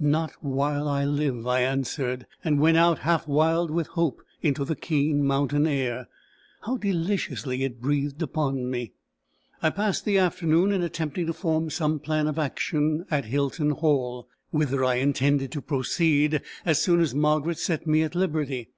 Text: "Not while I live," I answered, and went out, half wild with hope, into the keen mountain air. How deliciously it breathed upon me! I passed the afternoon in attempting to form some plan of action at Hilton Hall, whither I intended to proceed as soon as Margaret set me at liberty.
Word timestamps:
"Not 0.00 0.42
while 0.42 0.88
I 0.88 1.04
live," 1.04 1.46
I 1.46 1.60
answered, 1.60 2.26
and 2.42 2.58
went 2.58 2.78
out, 2.78 3.00
half 3.00 3.28
wild 3.28 3.70
with 3.70 3.88
hope, 3.88 4.22
into 4.40 4.64
the 4.64 4.74
keen 4.74 5.22
mountain 5.22 5.66
air. 5.66 6.08
How 6.62 6.78
deliciously 6.78 7.64
it 7.64 7.82
breathed 7.82 8.22
upon 8.22 8.70
me! 8.70 8.94
I 9.60 9.68
passed 9.68 10.06
the 10.06 10.16
afternoon 10.16 10.72
in 10.72 10.80
attempting 10.82 11.26
to 11.26 11.34
form 11.34 11.68
some 11.68 11.98
plan 11.98 12.26
of 12.28 12.38
action 12.38 13.04
at 13.10 13.26
Hilton 13.26 13.72
Hall, 13.72 14.26
whither 14.52 14.82
I 14.86 14.94
intended 14.94 15.52
to 15.52 15.60
proceed 15.60 16.40
as 16.64 16.80
soon 16.80 17.00
as 17.00 17.14
Margaret 17.14 17.58
set 17.58 17.86
me 17.86 18.00
at 18.04 18.14
liberty. 18.14 18.70